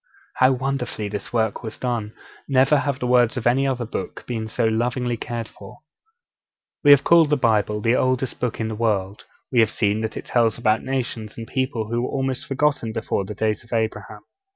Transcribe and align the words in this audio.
How 0.37 0.51
wonderfully 0.53 1.09
this 1.09 1.31
work 1.31 1.61
was 1.61 1.77
done! 1.77 2.13
Never 2.47 2.77
have 2.79 2.97
the 2.97 3.05
words 3.05 3.37
of 3.37 3.45
any 3.45 3.67
other 3.67 3.85
book 3.85 4.25
been 4.25 4.47
so 4.47 4.65
lovingly 4.65 5.15
cared 5.15 5.47
for. 5.47 5.81
We 6.83 6.89
have 6.89 7.03
called 7.03 7.29
the 7.29 7.37
Bible 7.37 7.81
the 7.81 7.95
oldest 7.95 8.39
Book 8.39 8.59
in 8.59 8.67
the 8.69 8.73
world; 8.73 9.25
we 9.51 9.59
have 9.59 9.69
seen 9.69 10.01
that 10.01 10.17
it 10.17 10.25
tells 10.25 10.57
about 10.57 10.81
nations 10.81 11.37
and 11.37 11.45
people 11.45 11.89
who 11.89 12.01
were 12.01 12.09
almost 12.09 12.47
forgotten 12.47 12.93
before 12.93 13.25
the 13.25 13.35
days 13.35 13.63
of 13.63 13.71
Abraham. 13.73 14.21